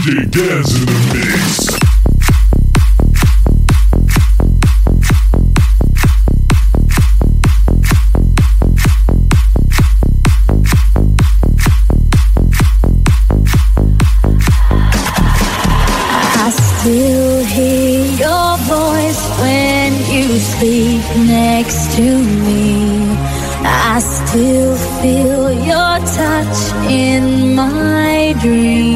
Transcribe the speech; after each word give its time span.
DJ 0.00 0.30
Gaz 0.30 0.74
in 0.80 0.86
the 0.86 0.92
mix. 1.12 1.80
still 16.80 17.44
hear 17.44 18.06
your 18.16 18.56
voice 18.56 19.22
when 19.38 19.92
you 20.10 20.38
sleep 20.38 21.02
next 21.28 21.94
to 21.96 22.02
me. 22.46 23.12
I 23.62 23.98
still 24.00 24.76
feel 25.02 25.52
your 25.52 25.98
touch 26.16 26.90
in 26.90 27.54
my 27.54 28.34
dreams. 28.40 28.89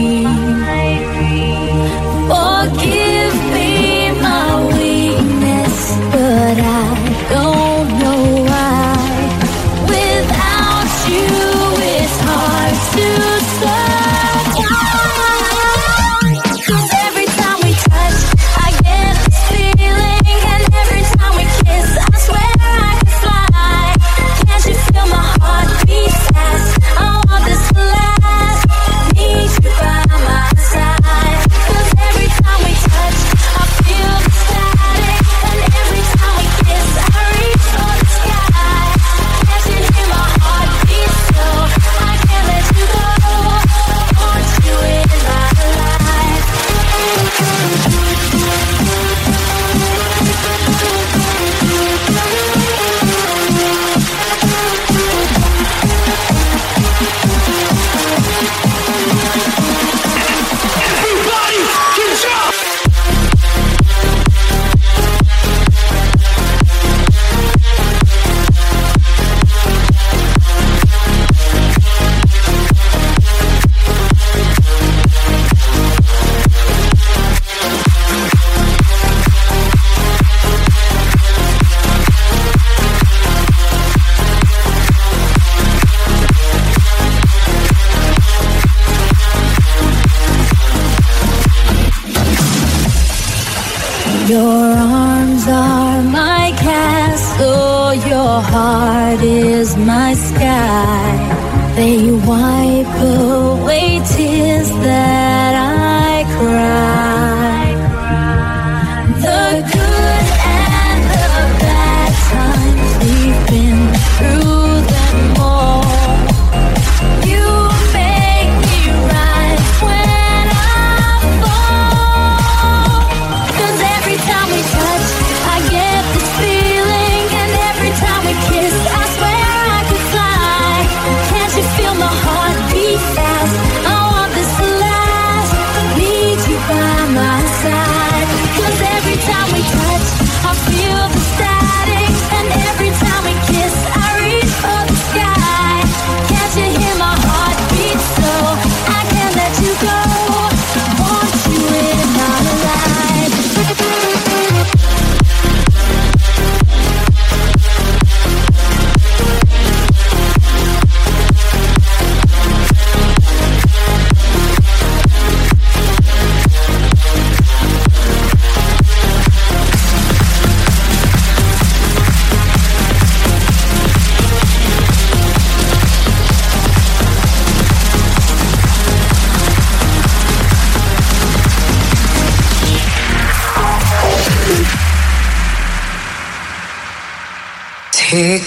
Your 94.27 94.39
arms 94.39 95.47
are 95.49 96.03
my 96.03 96.51
castle, 96.57 97.93
your 98.09 98.41
heart 98.41 99.21
is 99.21 99.77
my 99.77 100.15
sky. 100.15 101.75
They 101.77 102.11
wipe 102.11 102.97
away 103.03 104.01
tears 104.17 104.71
that 104.87 105.34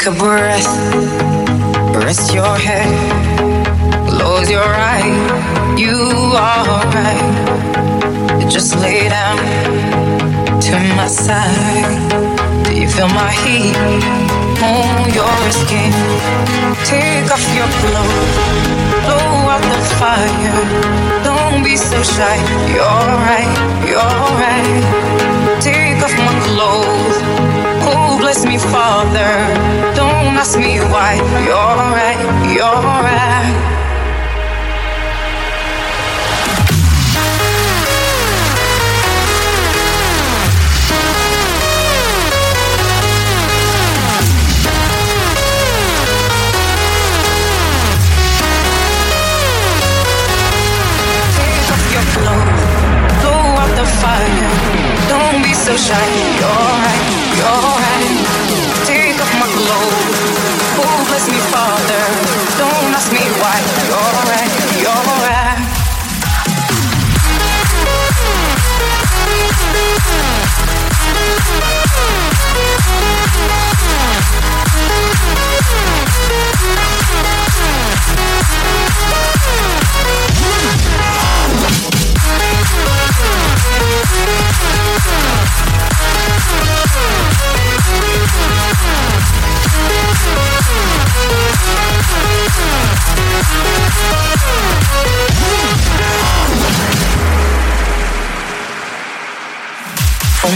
a 0.07 0.12
breath, 0.12 0.68
rest 2.03 2.34
your 2.34 2.56
head, 2.56 2.88
close 4.07 4.50
your 4.50 4.63
eyes. 4.63 5.79
You 5.79 5.97
are 6.34 6.63
right. 6.95 8.50
Just 8.50 8.75
lay 8.78 9.09
down 9.09 9.38
to 10.62 10.73
my 10.95 11.07
side. 11.07 12.00
Do 12.63 12.72
you 12.79 12.88
feel 12.88 13.09
my 13.09 13.31
heat 13.44 13.75
on 14.63 15.12
your 15.12 15.40
skin? 15.51 15.91
Take 16.88 17.28
off 17.35 17.45
your 17.59 17.72
clothes, 17.79 18.35
blow 19.03 19.51
out 19.53 19.63
the 19.72 19.79
fire. 20.00 20.59
Don't 21.28 21.63
be 21.66 21.75
so 21.75 22.01
shy. 22.01 22.38
You're 22.72 23.09
right, 23.28 23.51
you're 23.89 24.24
right. 24.44 25.60
Take 25.60 26.00
off 26.01 26.15
my 26.18 26.33
clothes 26.48 27.56
bless 28.18 28.46
me, 28.46 28.58
Father. 28.58 29.30
Don't 29.96 30.25
ask 30.38 30.58
me 30.58 30.80
why. 30.80 31.16
You're 31.46 31.78
right, 31.94 32.19
you're 32.54 32.81
right. 32.84 33.87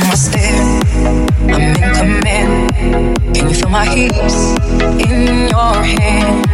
I'm 0.04 0.10
in 1.50 1.76
command. 1.94 2.74
Can 3.36 3.50
you 3.50 3.56
feel 3.56 3.70
my 3.70 3.86
heat 3.86 4.12
in 5.06 5.48
your 5.48 5.74
hand? 5.84 6.46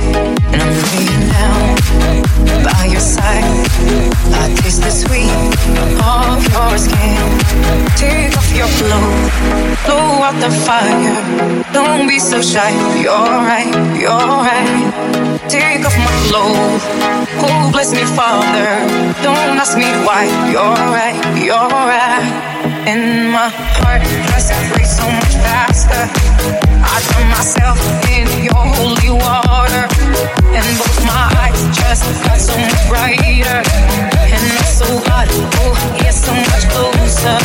And 0.51 0.61
I'm 0.61 0.73
laying 0.91 1.25
down 1.31 2.63
by 2.63 2.85
your 2.91 2.99
side. 2.99 3.44
I 4.35 4.53
taste 4.59 4.81
the 4.81 4.91
sweet 4.91 5.31
of 6.03 6.44
your 6.51 6.77
skin. 6.77 7.23
Take 7.95 8.35
off 8.38 8.51
your 8.53 8.67
clothes, 8.79 9.31
blow 9.85 10.23
out 10.27 10.38
the 10.43 10.51
fire. 10.65 11.63
Don't 11.71 12.07
be 12.07 12.19
so 12.19 12.41
shy. 12.41 12.71
You're 13.01 13.38
right, 13.47 13.71
you're 13.95 14.11
right. 14.11 14.91
Take 15.47 15.85
off 15.85 15.97
my 15.97 16.15
clothes. 16.27 16.83
Oh, 17.39 17.69
bless 17.71 17.93
me, 17.93 18.03
Father. 18.03 18.69
Don't 19.23 19.57
ask 19.57 19.77
me 19.77 19.89
why. 20.05 20.25
You're 20.51 20.83
right, 20.91 21.15
you're 21.41 21.55
right 21.55 22.56
in 22.88 23.31
my 23.31 23.50
heart. 23.51 24.01
Press 24.31 24.48
free 24.72 24.88
so 24.88 25.04
much 25.19 25.36
faster. 25.44 26.04
I 26.80 26.95
drown 27.12 27.28
myself 27.30 27.78
in 28.07 28.28
your 28.48 28.63
holy 28.80 29.12
water, 29.12 29.84
and 30.56 30.68
both 30.80 31.00
my 31.04 31.24
eyes 31.44 31.60
just 31.75 32.04
got 32.24 32.39
so 32.39 32.56
much 32.56 32.80
brighter. 32.88 33.60
And 34.31 34.44
it's 34.56 34.80
so 34.80 34.88
hot, 35.07 35.28
oh, 35.62 35.75
yeah, 36.00 36.16
so 36.16 36.31
much 36.31 36.63
closer. 36.72 37.38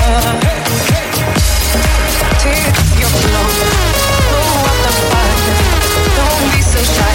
Take 2.42 2.78
your 3.02 3.10
clothes, 3.10 3.58
blow 4.30 4.70
up 4.70 4.78
the 4.86 4.92
fire. 5.10 5.38
Don't 6.16 6.46
be 6.54 6.62
so 6.62 6.80
shy. 6.94 7.11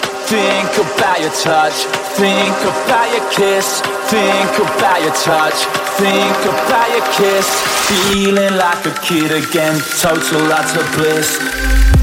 think 0.00 0.70
about 0.78 1.20
your 1.20 1.32
touch, 1.32 1.84
think 2.16 2.56
about 2.64 3.08
your 3.12 3.26
kiss, 3.30 3.80
think 4.08 4.52
about 4.58 5.02
your 5.02 5.14
touch, 5.14 5.58
think 5.98 6.38
about 6.46 6.88
your 6.94 7.06
kiss, 7.12 7.48
feeling 7.88 8.56
like 8.56 8.84
a 8.86 8.94
kid 9.00 9.30
again, 9.32 9.78
total 10.00 10.40
lots 10.48 10.76
of 10.76 10.84
bliss. 10.96 12.01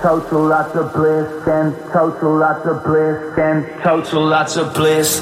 total 0.00 0.46
lots 0.46 0.74
of 0.76 0.92
bliss 0.92 1.46
and 1.46 1.74
total 1.92 2.36
lots 2.36 2.66
of 2.66 2.84
bliss 2.84 3.38
and 3.38 3.64
total 3.82 4.24
lots 4.26 4.56
of 4.56 4.72
bliss. 4.74 5.20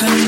broken 0.00 0.27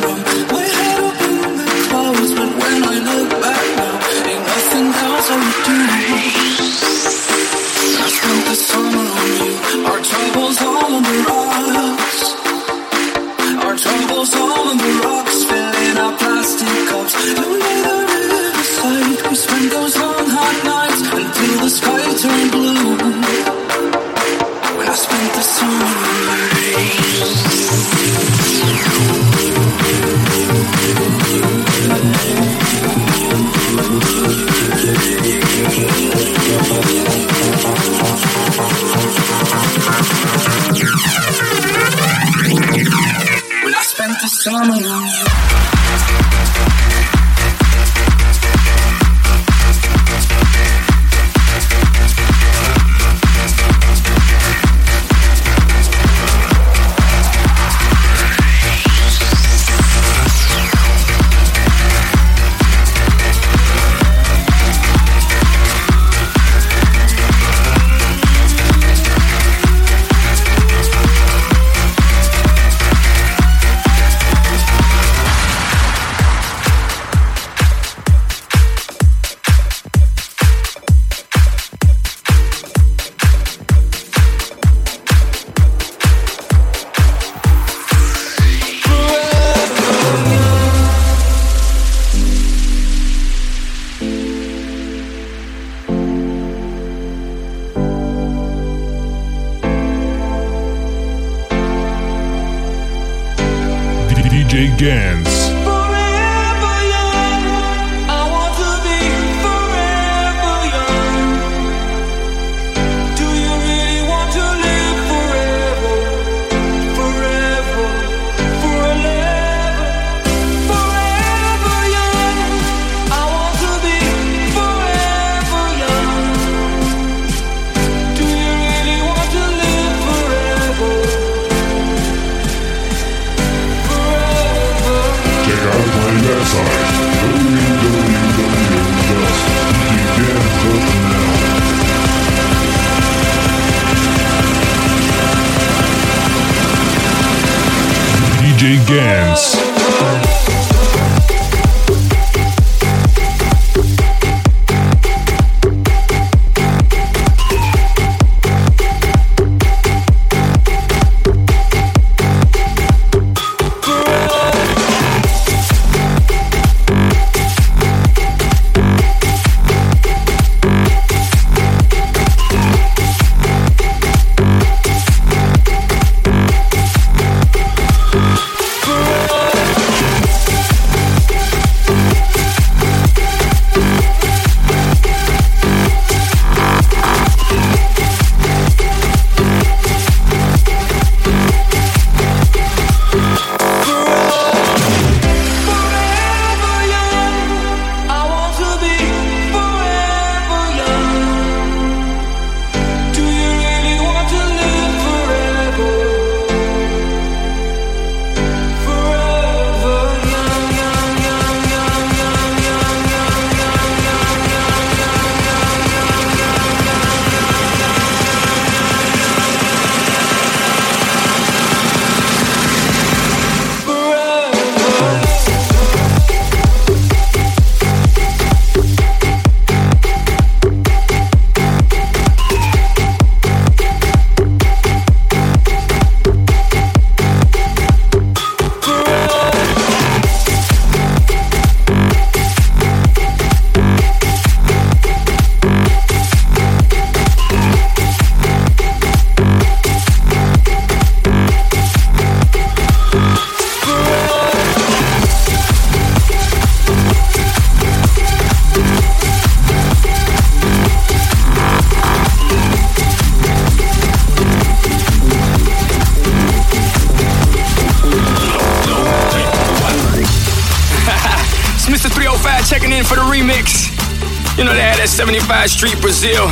at 275.01 275.09
75 275.09 275.71
Street, 275.71 276.01
Brazil. 276.01 276.45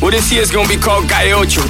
Well, 0.00 0.10
this 0.10 0.30
year's 0.32 0.50
gonna 0.50 0.68
be 0.68 0.76
called 0.76 1.08
Calle 1.08 1.34
Ocho. 1.34 1.62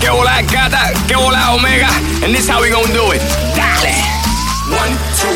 que 0.00 0.08
hola 0.08 0.40
gata, 0.46 0.94
que 1.08 1.16
hola 1.16 1.52
omega, 1.52 1.90
and 2.22 2.32
this 2.32 2.48
how 2.48 2.62
we 2.62 2.70
gonna 2.70 2.92
do 2.94 3.10
it. 3.10 3.20
Dale! 3.58 3.92
One, 4.70 4.94
two, 5.18 5.35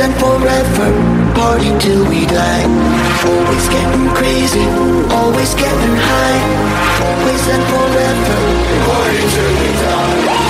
and 0.00 0.14
forever. 0.14 0.88
Party 1.34 1.70
till 1.78 2.08
we 2.08 2.24
die. 2.26 2.64
Always 3.26 3.68
getting 3.68 4.08
crazy, 4.16 4.66
always 5.12 5.54
getting 5.54 5.96
high. 6.08 6.40
Always 7.06 7.44
and 7.54 7.64
forever. 7.72 8.38
Party 8.86 9.24
till 9.34 9.52
we 9.60 9.68
die. 9.82 10.49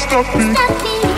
stop 0.00 0.34
me. 0.34 0.54
Stop 0.54 0.82
me. 0.82 1.09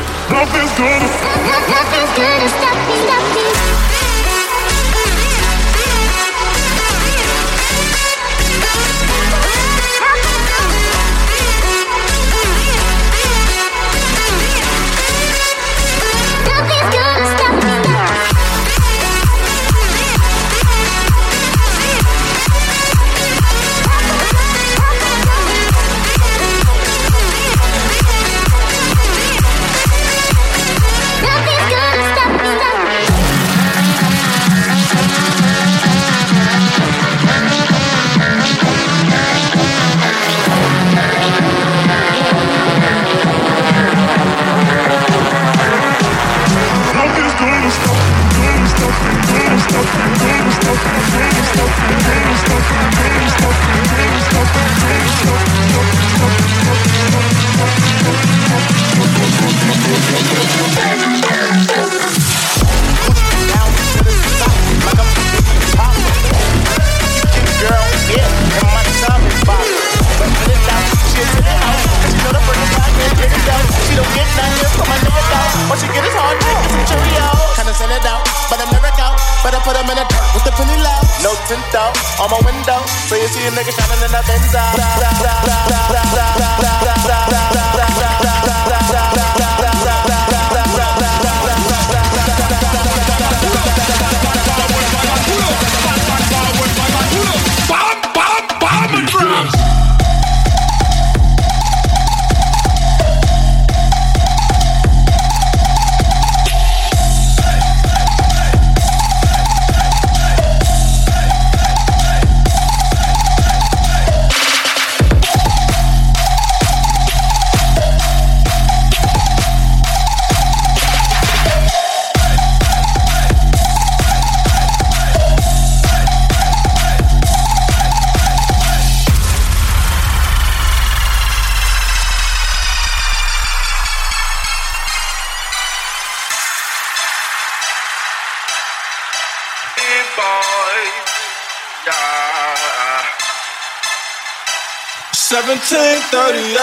1738. 145.43 146.55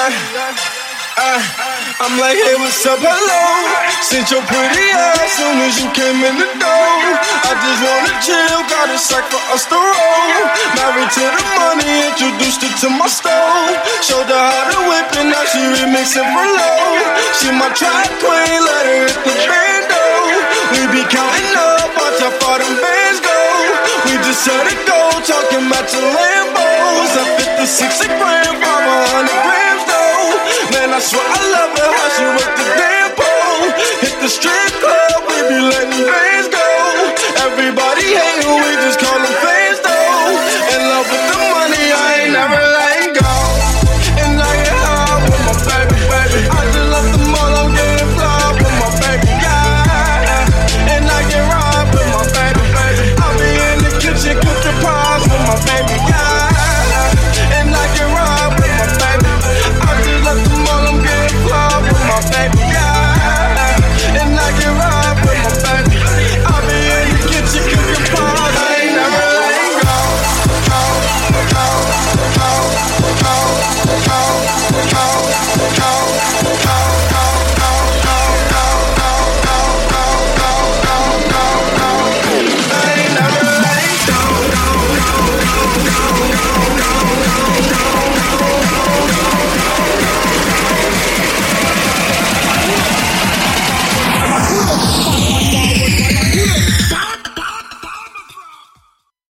Uh, 1.19 1.35
I'm 1.99 2.15
like, 2.15 2.39
hey, 2.39 2.55
what's 2.63 2.79
up, 2.87 3.03
hello? 3.03 3.43
Sent 3.99 4.31
your 4.31 4.39
pretty 4.47 4.87
ass 4.95 5.35
soon 5.35 5.59
as 5.67 5.75
you 5.83 5.91
came 5.91 6.23
in 6.23 6.39
the 6.39 6.47
door. 6.55 6.95
I 7.43 7.59
just 7.59 7.81
wanna 7.83 8.15
chill, 8.23 8.63
got 8.71 8.87
a 8.87 8.95
sack 8.95 9.27
for 9.27 9.43
us 9.51 9.67
to 9.67 9.75
roll. 9.75 10.31
Married 10.79 11.11
to 11.11 11.25
the 11.27 11.43
money, 11.59 12.07
introduced 12.07 12.63
her 12.63 12.71
to 12.87 12.89
my 12.95 13.11
stove. 13.11 13.75
Showed 13.99 14.31
her 14.31 14.39
how 14.47 14.71
to 14.71 14.79
whip 14.87 15.11
and 15.19 15.27
now 15.27 15.43
she 15.51 15.59
remixing 15.59 16.23
for 16.31 16.47
low. 16.47 17.03
She 17.35 17.51
my 17.51 17.67
track 17.75 18.07
queen, 18.23 18.59
let 18.63 18.83
her 18.87 19.11
hit 19.11 19.19
the 19.27 19.35
bando. 19.43 20.03
We 20.71 20.87
be 20.95 21.03
counting 21.11 21.51
up, 21.59 21.99
watch 21.99 22.23
how 22.23 22.31
far 22.39 22.63
them 22.63 22.79
bands 22.79 23.19
go. 23.19 23.39
We 24.07 24.15
just 24.23 24.39
set 24.47 24.71
it 24.71 24.79
go, 24.87 25.19
talking 25.27 25.67
about 25.67 25.91
your 25.91 26.07
Lambos. 26.15 27.48
I 27.69 27.71
56 27.71 28.01
a 28.01 28.07
gram, 28.17 28.55
500 28.65 29.29
grams 29.45 29.83
though. 29.85 30.73
Man, 30.73 30.89
I 30.89 30.99
swear 30.99 31.21
I 31.21 31.37
love 31.53 31.77
her, 31.77 31.91
how 31.93 32.09
she 32.17 32.25
work 32.25 32.57
the 32.57 32.65
damn. 32.81 33.08